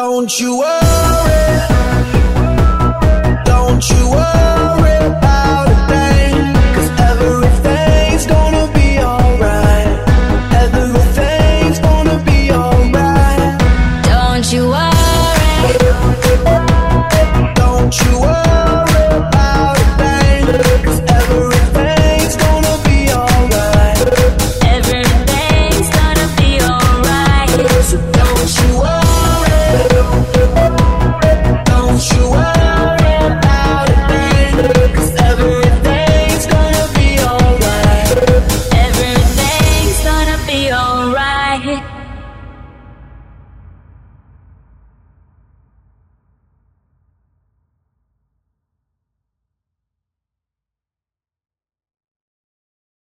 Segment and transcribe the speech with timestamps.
[0.00, 1.59] Don't you worry.
[40.50, 41.99] Be alright.